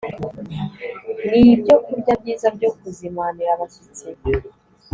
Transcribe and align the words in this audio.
ni 1.29 1.39
ibyokurya 1.53 2.13
byiza 2.21 2.47
byo 2.55 2.69
kuzimanira 2.77 3.51
abashyitsi 3.55 4.07